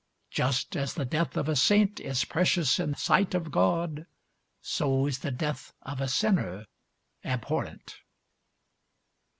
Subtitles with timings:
[0.31, 4.07] Just as the death of a saint is precious in the sight of God,
[4.59, 6.65] so is the death of a sinner
[7.23, 7.97] abhorrent."